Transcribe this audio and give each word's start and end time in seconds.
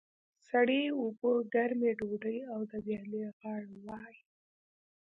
سړې 0.49 0.81
اوبه، 0.97 1.31
ګرمه 1.53 1.91
ډودۍ 1.99 2.37
او 2.51 2.59
د 2.69 2.71
ویالې 2.85 3.23
غاړه 3.39 3.75
وای. 3.85 4.17